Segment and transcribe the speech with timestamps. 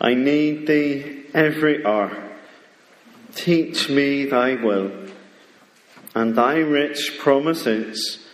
[0.00, 2.16] I need thee every hour.
[3.34, 4.90] Teach me thy will,
[6.14, 8.26] and thy rich promises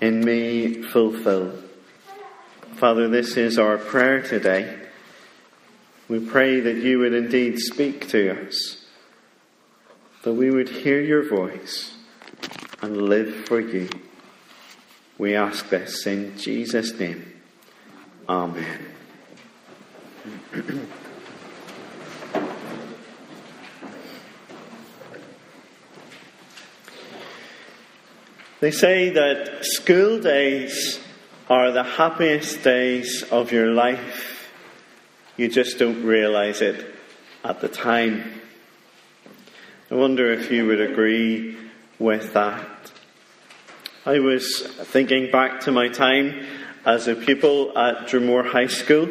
[0.00, 1.62] in me fulfill.
[2.74, 4.78] Father, this is our prayer today.
[6.08, 8.84] We pray that you would indeed speak to us,
[10.22, 11.94] that we would hear your voice
[12.82, 13.88] and live for you.
[15.18, 17.32] We ask this in Jesus' name.
[18.28, 18.95] Amen.
[28.60, 31.00] they say that school days
[31.48, 34.50] are the happiest days of your life.
[35.36, 36.94] You just don't realize it
[37.44, 38.40] at the time.
[39.90, 41.56] I wonder if you would agree
[42.00, 42.66] with that.
[44.04, 46.44] I was thinking back to my time
[46.84, 49.08] as a pupil at Dromore High School.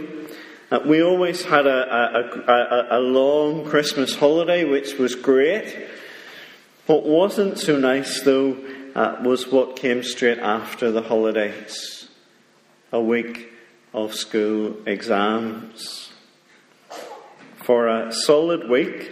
[0.71, 5.89] Uh, we always had a, a, a, a, long Christmas holiday, which was great.
[6.87, 8.57] What wasn't so nice, though,
[8.95, 12.09] uh, was what came straight after the holidays
[12.91, 13.51] a week
[13.93, 16.11] of school exams.
[17.57, 19.11] For a solid week,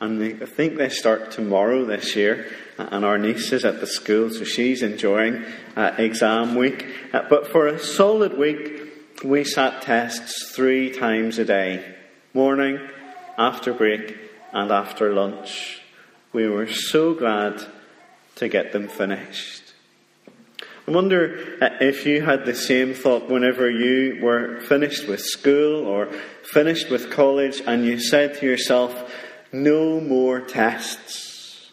[0.00, 4.30] and I think they start tomorrow this year, and our niece is at the school,
[4.30, 5.44] so she's enjoying
[5.76, 6.86] uh, exam week.
[7.12, 8.83] Uh, but for a solid week,
[9.22, 11.94] we sat tests three times a day
[12.32, 12.80] morning,
[13.38, 14.16] after break,
[14.52, 15.80] and after lunch.
[16.32, 17.64] We were so glad
[18.36, 19.72] to get them finished.
[20.86, 25.86] I wonder uh, if you had the same thought whenever you were finished with school
[25.86, 26.06] or
[26.42, 29.12] finished with college and you said to yourself,
[29.52, 31.70] no more tests.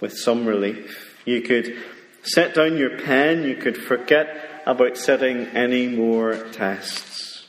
[0.00, 1.16] With some relief.
[1.24, 1.76] You could
[2.24, 7.46] set down your pen, you could forget about setting any more tests.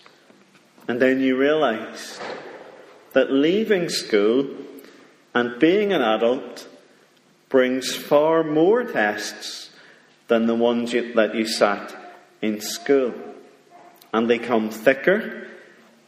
[0.88, 2.22] And then you realized
[3.14, 4.47] that leaving school
[5.34, 6.67] and being an adult
[7.50, 9.69] brings far more tests
[10.28, 11.96] than the ones you, that you sat
[12.41, 13.13] in school.
[14.12, 15.47] And they come thicker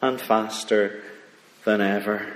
[0.02, 1.04] and faster
[1.64, 2.34] than ever.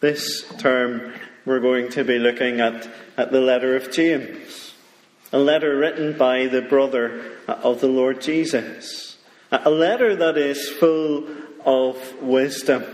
[0.00, 1.14] This term,
[1.44, 4.71] we're going to be looking at, at the letter of James,
[5.32, 9.16] a letter written by the brother of the Lord Jesus,
[9.50, 11.26] a letter that is full
[11.64, 12.84] of wisdom.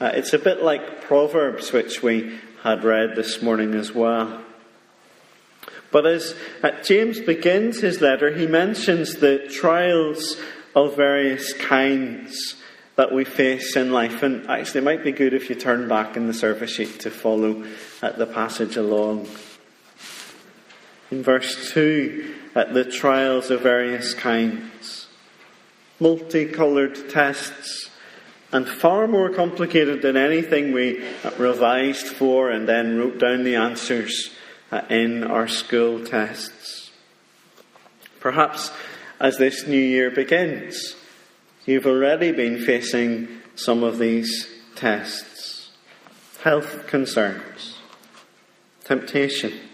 [0.00, 4.42] Uh, it's a bit like Proverbs, which we had read this morning as well.
[5.90, 10.36] But as uh, James begins his letter, he mentions the trials
[10.74, 12.56] of various kinds
[12.96, 14.22] that we face in life.
[14.22, 17.10] And actually, it might be good if you turn back in the service sheet to
[17.10, 17.64] follow
[18.02, 19.28] at the passage along.
[21.10, 25.06] In verse 2, at the trials of various kinds,
[26.00, 27.90] multicoloured tests,
[28.52, 31.04] and far more complicated than anything we
[31.38, 34.30] revised for and then wrote down the answers
[34.70, 36.92] uh, in our school tests.
[38.20, 38.70] Perhaps
[39.18, 40.94] as this new year begins,
[41.66, 45.70] You've already been facing some of these tests.
[46.42, 47.78] Health concerns,
[48.84, 49.73] temptations,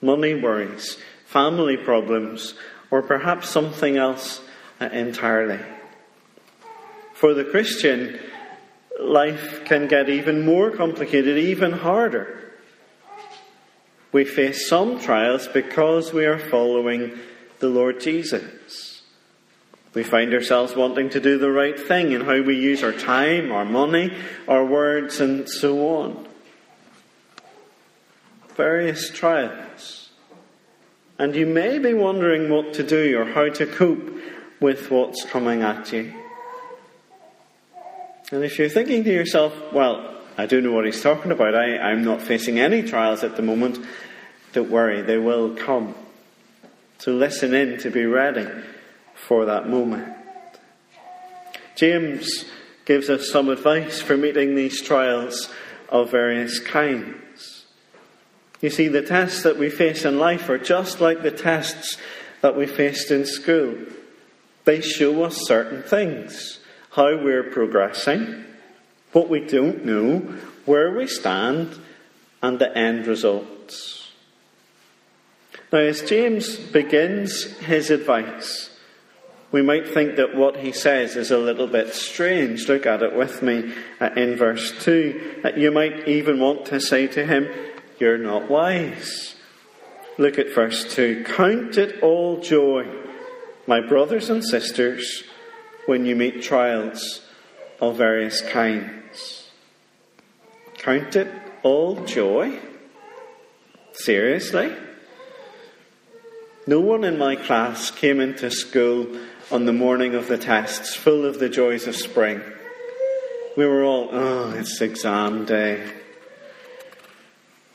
[0.00, 2.54] money worries, family problems,
[2.90, 4.40] or perhaps something else
[4.80, 5.60] uh, entirely.
[7.14, 8.18] For the Christian,
[9.00, 12.52] life can get even more complicated, even harder.
[14.12, 17.18] We face some trials because we are following
[17.58, 19.02] the Lord Jesus.
[19.94, 23.50] We find ourselves wanting to do the right thing in how we use our time,
[23.50, 24.14] our money,
[24.46, 26.25] our words, and so on.
[28.56, 30.10] Various trials.
[31.18, 34.18] And you may be wondering what to do or how to cope
[34.60, 36.12] with what's coming at you.
[38.32, 41.78] And if you're thinking to yourself, well, I don't know what he's talking about, I,
[41.78, 43.78] I'm not facing any trials at the moment,
[44.52, 45.94] don't worry, they will come.
[46.98, 48.48] So listen in to be ready
[49.14, 50.14] for that moment.
[51.76, 52.46] James
[52.86, 55.50] gives us some advice for meeting these trials
[55.90, 57.16] of various kinds.
[58.60, 61.98] You see, the tests that we face in life are just like the tests
[62.40, 63.76] that we faced in school.
[64.64, 66.60] They show us certain things
[66.90, 68.44] how we're progressing,
[69.12, 70.20] what we don't know,
[70.64, 71.78] where we stand,
[72.42, 74.10] and the end results.
[75.70, 78.70] Now, as James begins his advice,
[79.52, 82.68] we might think that what he says is a little bit strange.
[82.68, 85.42] Look at it with me uh, in verse 2.
[85.44, 87.48] Uh, you might even want to say to him,
[87.98, 89.34] You're not wise.
[90.18, 91.24] Look at verse 2.
[91.24, 92.86] Count it all joy,
[93.66, 95.24] my brothers and sisters,
[95.86, 97.22] when you meet trials
[97.80, 99.50] of various kinds.
[100.78, 101.28] Count it
[101.62, 102.58] all joy?
[103.92, 104.74] Seriously?
[106.66, 109.06] No one in my class came into school
[109.50, 112.40] on the morning of the tests full of the joys of spring.
[113.56, 115.92] We were all, oh, it's exam day.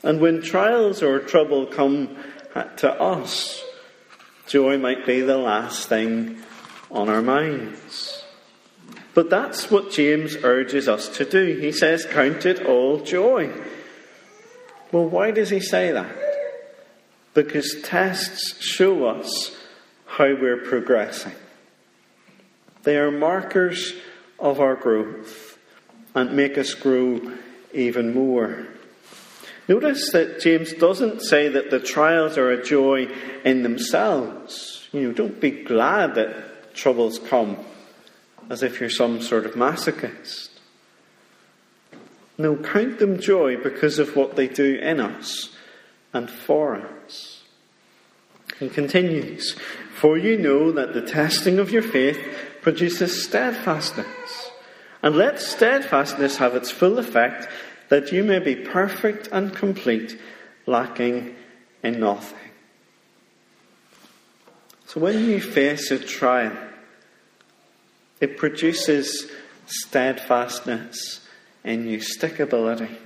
[0.02, 2.16] And when trials or trouble come
[2.76, 3.62] to us,
[4.46, 6.38] joy might be the last thing
[6.90, 8.24] on our minds.
[9.14, 11.58] But that's what James urges us to do.
[11.58, 13.52] He says, Count it all joy.
[14.90, 16.16] Well, why does he say that?
[17.34, 19.56] Because tests show us
[20.06, 21.32] how we're progressing.
[22.82, 23.94] They are markers
[24.38, 25.58] of our growth
[26.14, 27.20] and make us grow
[27.72, 28.66] even more.
[29.68, 33.06] Notice that James doesn't say that the trials are a joy
[33.44, 34.88] in themselves.
[34.92, 37.58] You know, don't be glad that troubles come
[38.50, 40.48] as if you're some sort of masochist.
[42.38, 45.54] No, count them joy because of what they do in us
[46.12, 47.42] and for us.
[48.58, 49.52] He continues,
[49.94, 52.20] For you know that the testing of your faith
[52.62, 54.50] produces steadfastness.
[55.02, 57.48] And let steadfastness have its full effect
[57.92, 60.18] that you may be perfect and complete,
[60.64, 61.36] lacking
[61.82, 62.48] in nothing.
[64.86, 66.56] So when you face a trial,
[68.18, 69.30] it produces
[69.66, 71.20] steadfastness
[71.64, 72.96] in you, stickability.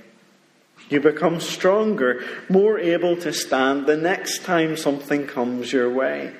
[0.87, 6.33] You become stronger, more able to stand the next time something comes your way.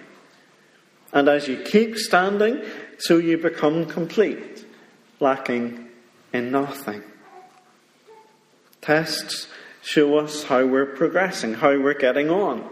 [1.11, 2.63] And as you keep standing,
[2.97, 4.65] so you become complete,
[5.19, 5.89] lacking
[6.31, 7.03] in nothing.
[8.88, 9.50] Tests
[9.81, 12.63] show us how we're progressing, how we're getting on.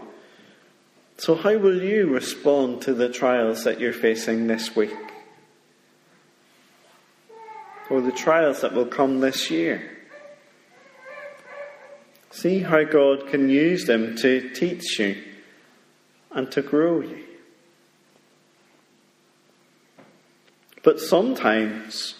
[1.18, 4.96] So, how will you respond to the trials that you're facing this week?
[7.90, 9.94] Or the trials that will come this year?
[12.30, 15.22] See how God can use them to teach you
[16.30, 17.26] and to grow you.
[20.82, 22.14] But sometimes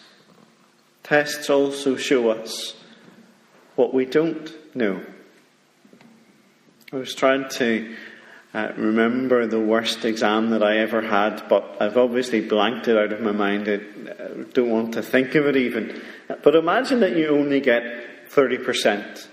[1.03, 2.75] tests also show us
[3.77, 5.03] what we don't know.
[6.93, 7.95] I was trying to
[8.55, 13.13] uh, remember the worst exam that I ever had, but I've obviously blanked it out
[13.13, 13.69] of my mind.
[13.69, 16.03] I uh, don't want to think of it even.
[16.43, 19.27] But imagine that you only get 30%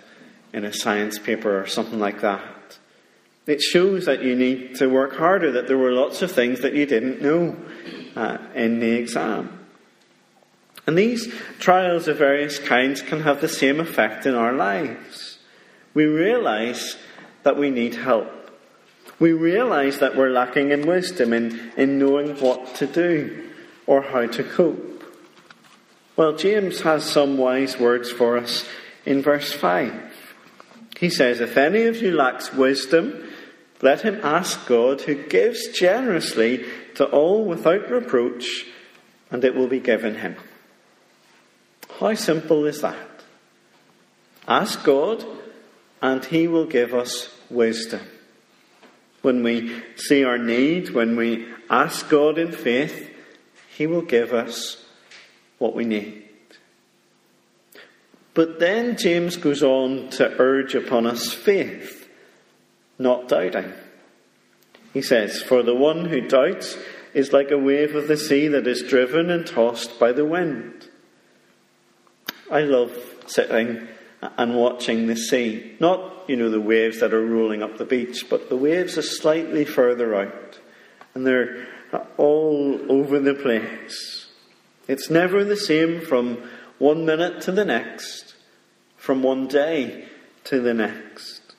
[0.51, 2.77] in a science paper or something like that.
[3.45, 6.73] It shows that you need to work harder, that there were lots of things that
[6.73, 7.55] you didn't know
[8.15, 9.62] uh, in the exam.
[10.85, 15.39] And these trials of various kinds can have the same effect in our lives.
[15.93, 16.97] We realize
[17.43, 18.29] that we need help.
[19.19, 23.49] We realize that we're lacking in wisdom, in, in knowing what to do
[23.85, 25.03] or how to cope.
[26.15, 28.65] Well, James has some wise words for us
[29.05, 29.93] in verse 5.
[30.97, 33.29] He says, If any of you lacks wisdom,
[33.81, 36.65] let him ask God, who gives generously
[36.95, 38.65] to all without reproach,
[39.31, 40.35] and it will be given him.
[41.99, 42.97] How simple is that?
[44.47, 45.25] Ask God,
[46.01, 48.01] and He will give us wisdom.
[49.21, 53.09] When we see our need, when we ask God in faith,
[53.77, 54.83] He will give us
[55.59, 56.23] what we need.
[58.33, 62.09] But then James goes on to urge upon us faith,
[62.97, 63.71] not doubting.
[64.91, 66.77] He says, For the one who doubts
[67.13, 70.82] is like a wave of the sea that is driven and tossed by the wind.
[72.53, 72.95] I love
[73.25, 73.87] sitting
[74.21, 75.75] and watching the sea.
[75.79, 79.01] Not, you know, the waves that are rolling up the beach, but the waves are
[79.01, 80.59] slightly further out.
[81.15, 81.65] And they're
[82.17, 84.27] all over the place.
[84.87, 88.35] It's never the same from one minute to the next,
[88.97, 90.07] from one day
[90.43, 91.55] to the next.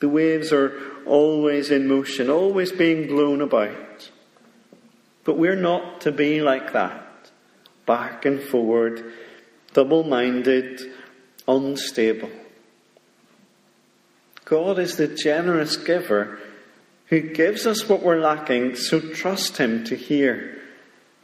[0.00, 4.10] The waves are always in motion, always being blown about.
[5.24, 7.30] But we're not to be like that,
[7.86, 9.14] back and forward
[9.72, 10.80] double minded,
[11.46, 12.30] unstable.
[14.44, 16.38] God is the generous giver
[17.06, 20.60] who gives us what we're lacking, so trust Him to hear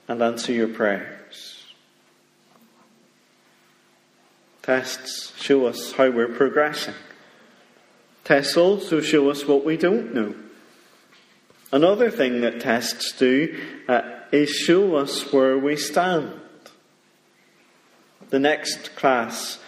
[0.08, 1.64] and answer your prayers.
[4.62, 6.94] Tests show us how we're progressing.
[8.24, 10.34] Tests also show us what we don't know.
[11.72, 16.32] Another thing that tests do uh, is show us where we stand.
[18.30, 19.58] The next class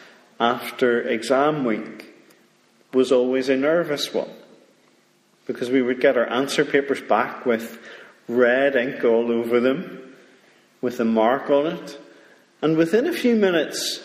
[0.40, 2.14] after exam week
[2.92, 4.30] was always a nervous one
[5.46, 7.78] because we would get our answer papers back with
[8.28, 10.14] red ink all over them.
[10.80, 11.98] with a mark on it,
[12.62, 14.00] and within a few minutes,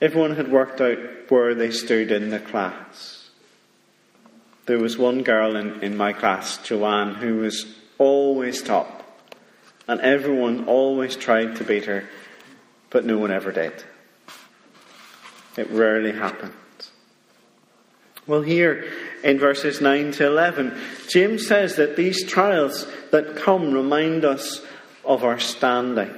[0.00, 0.98] everyone had worked out
[1.28, 3.30] where they stood in the class.
[4.66, 9.04] There was one girl in, in my class, Joanne, who was always top,
[9.86, 12.04] and everyone always tried to beat her,
[12.90, 13.72] but no one ever did.
[15.58, 16.52] It rarely happened.
[18.28, 18.88] Well, here
[19.24, 24.64] in verses 9 to 11, James says that these trials that come remind us
[25.04, 26.14] of our standing.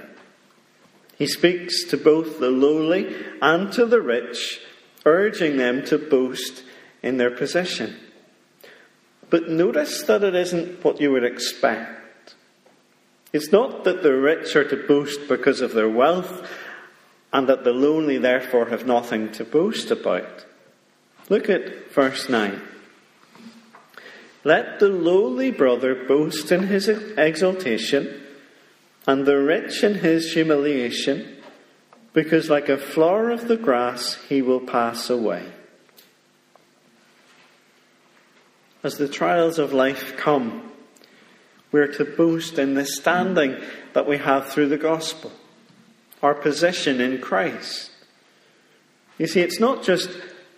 [1.16, 4.60] He speaks to both the lowly and to the rich,
[5.06, 6.62] urging them to boast
[7.02, 7.96] in their position.
[9.30, 12.34] But notice that it isn't what you would expect.
[13.32, 16.46] It's not that the rich are to boast because of their wealth
[17.32, 20.44] and that the lonely therefore have nothing to boast about.
[21.28, 22.60] Look at verse 9.
[24.42, 28.20] Let the lowly brother boast in his exaltation,
[29.06, 31.36] and the rich in his humiliation,
[32.12, 35.52] because like a flower of the grass he will pass away.
[38.82, 40.72] As the trials of life come,
[41.70, 43.56] we're to boast in the standing
[43.92, 45.30] that we have through the gospel,
[46.22, 47.90] our position in Christ.
[49.18, 50.10] You see, it's not just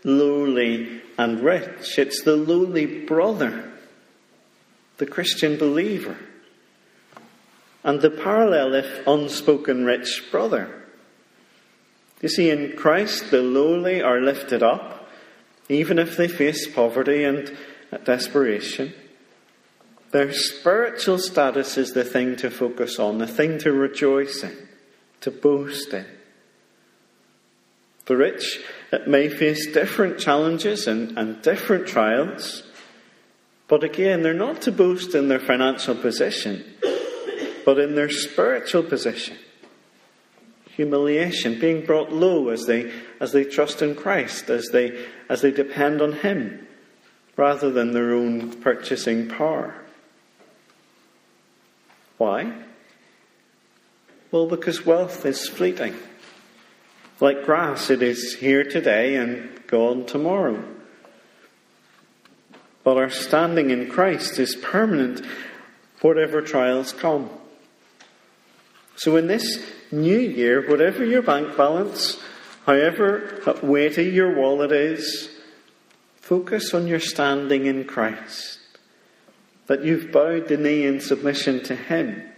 [0.04, 1.99] lowly and rich.
[1.99, 3.73] It's the lowly brother,
[4.99, 6.16] the Christian believer.
[7.85, 10.83] And the parallel, if unspoken, rich brother.
[12.21, 15.09] You see, in Christ, the lowly are lifted up,
[15.69, 17.57] even if they face poverty and
[18.04, 18.95] desperation.
[20.12, 24.69] Their spiritual status is the thing to focus on, the thing to rejoice in,
[25.23, 26.07] to boast in.
[28.07, 28.59] The rich
[29.07, 32.64] may face different challenges and, and different trials,
[33.69, 36.64] but again, they're not to boast in their financial position,
[37.64, 39.37] but in their spiritual position.
[40.76, 45.50] Humiliation, being brought low as they, as they trust in Christ, as they, as they
[45.52, 46.67] depend on Him,
[47.37, 49.75] rather than their own purchasing power.
[52.19, 52.52] Why?
[54.32, 55.94] Well, because wealth is fleeting.
[57.20, 60.64] Like grass, it is here today and gone tomorrow.
[62.82, 65.22] But our standing in Christ is permanent,
[66.00, 67.28] whatever trials come.
[68.96, 69.62] So, in this
[69.92, 72.18] new year, whatever your bank balance,
[72.64, 75.28] however weighty your wallet is,
[76.16, 78.60] focus on your standing in Christ.
[79.66, 82.31] That you've bowed the knee in submission to Him.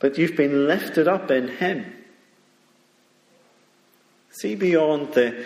[0.00, 1.92] That you've been lifted up in Him.
[4.30, 5.44] See beyond the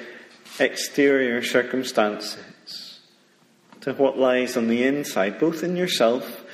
[0.59, 3.01] exterior circumstances
[3.81, 6.45] to what lies on the inside, both in yourself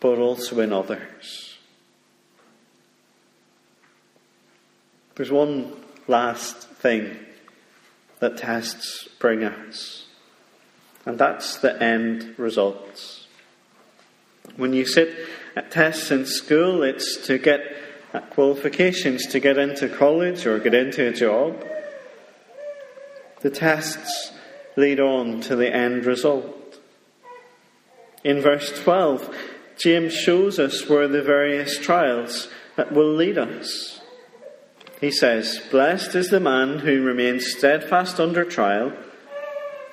[0.00, 1.56] but also in others.
[5.14, 5.72] There's one
[6.08, 7.16] last thing
[8.18, 10.06] that tests bring us,
[11.06, 13.26] and that's the end results.
[14.56, 15.14] When you sit
[15.54, 17.60] at tests in school, it's to get
[18.30, 21.64] qualifications to get into college or get into a job.
[23.40, 24.32] The tests
[24.76, 26.78] lead on to the end result.
[28.24, 29.34] In verse 12,
[29.76, 34.00] James shows us where the various trials that will lead us.
[35.00, 38.92] He says, Blessed is the man who remains steadfast under trial,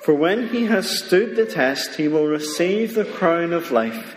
[0.02, 4.16] for when he has stood the test, he will receive the crown of life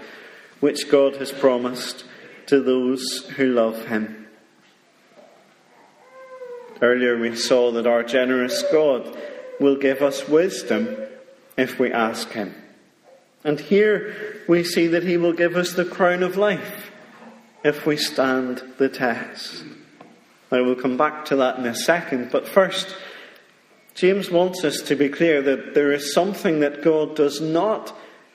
[0.64, 2.06] which God has promised
[2.46, 4.28] to those who love him.
[6.82, 9.14] Earlier we saw that our generous God
[9.60, 10.96] will give us wisdom
[11.58, 12.56] if we ask him.
[13.44, 16.92] And here we see that he will give us the crown of life
[17.66, 19.66] if we stand the test.
[20.50, 22.96] I will come back to that in a second, but first,
[23.96, 27.94] James wants us to be clear that there is something that God does not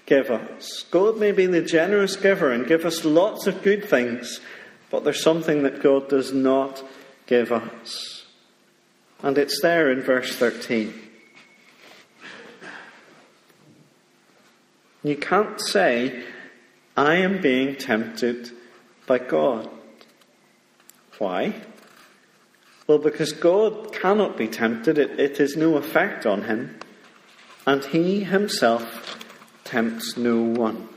[0.09, 0.85] give us.
[0.91, 4.41] God may be the generous giver and give us lots of good things,
[4.91, 6.83] but there's something that God does not
[7.27, 8.25] give us.
[9.23, 10.95] And it's there in verse 13.
[15.05, 16.25] You can't say,
[16.97, 18.51] I am being tempted
[19.07, 19.69] by God.
[21.19, 21.55] Why?
[22.87, 26.79] Well, because God cannot be tempted, it, it is no effect on him,
[27.67, 29.28] and he himself
[29.69, 30.89] tempts no one.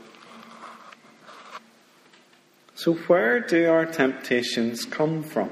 [2.74, 5.50] So, where do our temptations come from?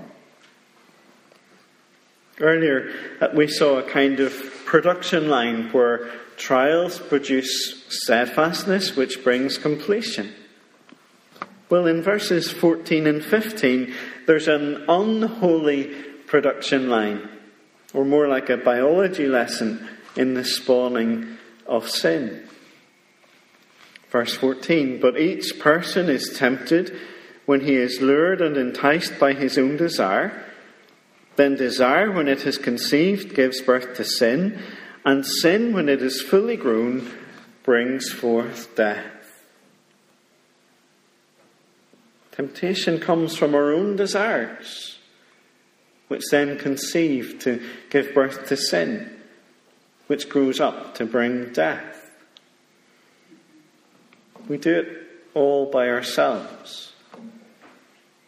[2.41, 4.33] Earlier, uh, we saw a kind of
[4.65, 10.33] production line where trials produce steadfastness, which brings completion.
[11.69, 13.95] Well, in verses 14 and 15,
[14.27, 15.95] there's an unholy
[16.27, 17.29] production line,
[17.93, 19.87] or more like a biology lesson
[20.17, 21.37] in the spawning
[21.67, 22.50] of sin.
[24.11, 26.97] Verse 14 But each person is tempted
[27.47, 30.45] when he is lured and enticed by his own desire.
[31.37, 34.61] Then desire, when it is conceived, gives birth to sin,
[35.05, 37.11] and sin, when it is fully grown,
[37.63, 39.07] brings forth death.
[42.33, 44.99] Temptation comes from our own desires,
[46.09, 49.11] which then conceive to give birth to sin,
[50.07, 52.00] which grows up to bring death.
[54.51, 54.89] We do it
[55.33, 56.93] all by ourselves,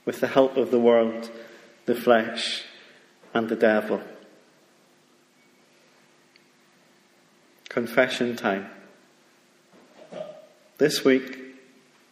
[0.05, 1.29] with the help of the world,
[1.87, 2.63] the flesh,
[3.35, 4.01] and the devil.
[7.69, 8.71] Confession time.
[10.79, 11.39] This week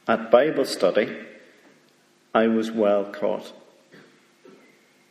[0.09, 1.17] at Bible study,
[2.35, 3.53] I was well caught.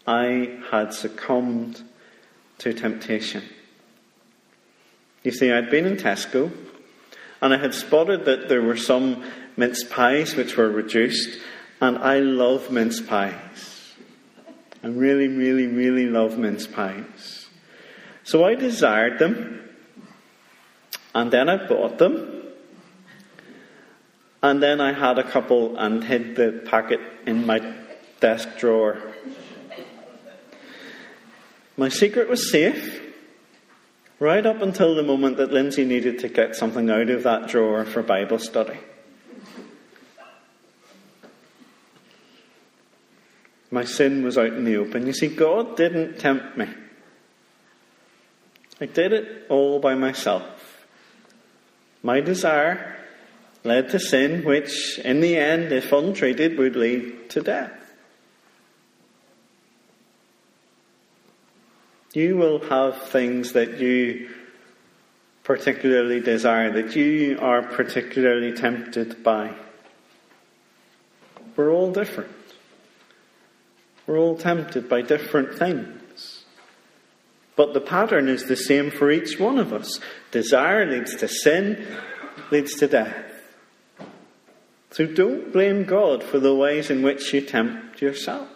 [0.06, 1.84] I had succumbed
[2.58, 3.44] to temptation.
[5.24, 6.51] You see, I'd been in Tesco
[7.41, 9.24] and I had spotted that there were some
[9.55, 11.39] mince pies which were reduced,
[11.81, 13.93] and I love mince pies.
[14.84, 17.48] I really, really, really love mince pies.
[18.24, 19.69] So I desired them,
[21.15, 22.43] and then I bought them,
[24.41, 27.74] and then I had a couple and hid the packet in my
[28.19, 29.01] desk drawer.
[31.75, 33.01] My secret was safe,
[34.19, 37.85] right up until the moment that Lindsay needed to get something out of that drawer
[37.85, 38.77] for Bible study.
[43.71, 45.05] My sin was out in the open.
[45.05, 46.67] You see, God didn't tempt me.
[48.81, 50.88] I did it all by myself.
[52.01, 52.97] My desire
[53.63, 57.78] led to sin, which in the end, if untreated, would lead to death.
[62.13, 64.30] You will have things that you
[65.43, 69.54] particularly desire, that you are particularly tempted by.
[71.56, 72.32] We're all different.
[74.08, 76.43] We're all tempted by different things.
[77.56, 80.00] But the pattern is the same for each one of us.
[80.32, 81.86] Desire leads to sin,
[82.52, 83.26] leads to death.
[84.91, 88.48] So don't blame God for the ways in which you tempt yourself.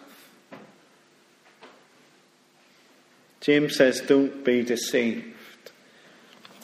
[3.44, 5.26] James says, don't be deceived.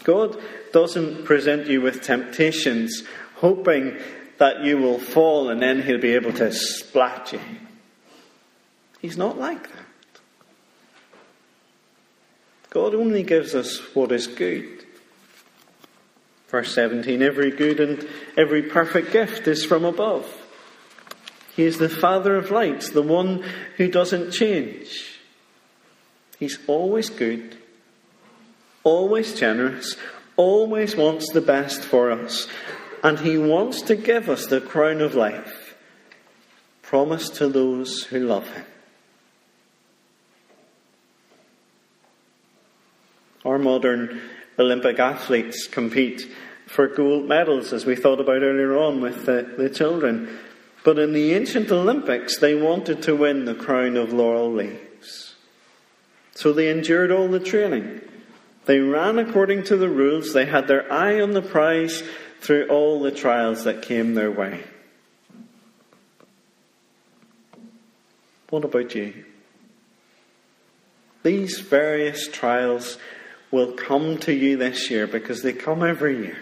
[0.02, 0.40] God
[0.72, 3.02] doesn't present you with temptations
[3.34, 3.98] hoping
[4.38, 7.40] that you will fall and then he'll be able to splat you.
[9.02, 9.84] He's not like that.
[12.70, 14.86] God only gives us what is good.
[16.48, 20.26] Verse 17 Every good and every perfect gift is from above.
[21.54, 23.44] He is the Father of lights, the one
[23.76, 25.19] who doesn't change.
[26.40, 27.58] He's always good,
[28.82, 29.94] always generous,
[30.36, 32.48] always wants the best for us,
[33.04, 35.76] and He wants to give us the crown of life
[36.80, 38.64] promised to those who love Him.
[43.44, 44.22] Our modern
[44.58, 46.26] Olympic athletes compete
[46.66, 50.38] for gold medals, as we thought about earlier on with the, the children.
[50.84, 54.89] But in the ancient Olympics, they wanted to win the crown of laurel leaves.
[56.40, 58.00] So they endured all the training.
[58.64, 60.32] They ran according to the rules.
[60.32, 62.02] They had their eye on the prize
[62.40, 64.64] through all the trials that came their way.
[68.48, 69.26] What about you?
[71.24, 72.96] These various trials
[73.50, 76.38] will come to you this year because they come every year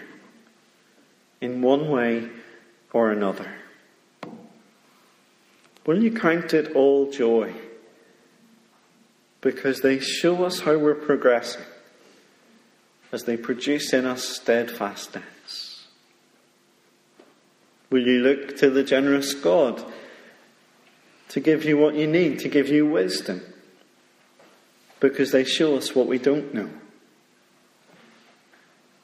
[1.41, 2.29] in one way
[2.93, 3.53] or another.
[5.85, 7.53] Will you count it all joy?
[9.41, 11.63] Because they show us how we're progressing
[13.11, 15.87] as they produce in us steadfastness.
[17.89, 19.83] Will you look to the generous God
[21.29, 23.41] to give you what you need, to give you wisdom?
[24.99, 26.69] Because they show us what we don't know.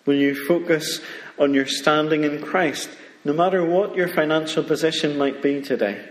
[0.05, 1.01] Will you focus
[1.39, 2.89] on your standing in Christ,
[3.23, 6.07] no matter what your financial position might be today?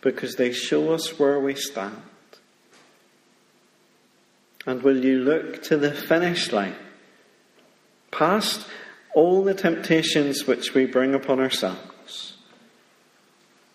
[0.00, 2.02] Because they show us where we stand.
[4.66, 6.76] And will you look to the finish line,
[8.10, 8.66] past
[9.14, 12.36] all the temptations which we bring upon ourselves,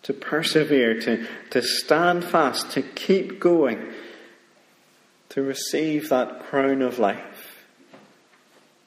[0.02, 3.92] to persevere, to, to stand fast, to keep going,
[5.30, 7.56] to receive that crown of life?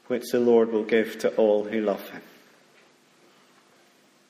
[0.09, 2.23] which the Lord will give to all who love him.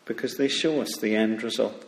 [0.04, 1.86] Because they show us the end result.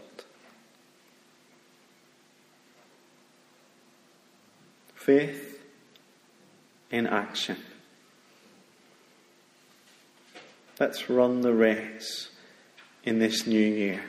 [4.96, 5.51] faith
[6.91, 7.58] in action.
[10.80, 12.30] Let's run the race
[13.04, 14.04] in this new year.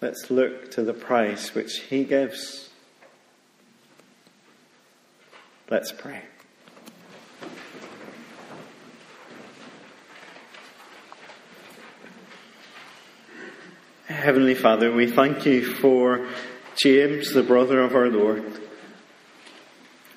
[0.00, 2.70] Let's look to the price which He gives.
[5.68, 6.22] Let's pray.
[14.06, 16.26] Heavenly Father, we thank you for
[16.76, 18.67] James, the brother of our Lord.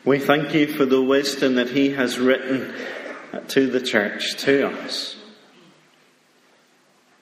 [0.03, 2.73] We thank you for the wisdom that he has written
[3.49, 5.15] to the church, to us.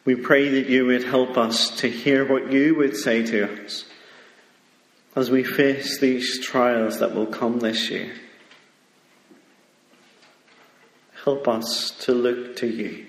[0.06, 3.84] We pray that you would help us to hear what you would say to us
[5.13, 8.13] as we face these trials that will come this year.
[11.26, 13.06] Help us to look to you.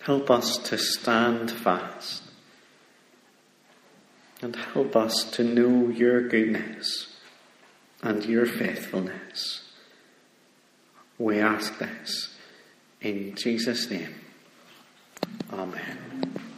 [0.00, 2.22] Help us to stand fast.
[4.40, 7.11] And help us to know your goodness
[8.02, 9.70] and your faithfulness.
[11.18, 12.36] We ask this
[13.00, 14.14] in Jesus' name.
[15.52, 16.51] Amen.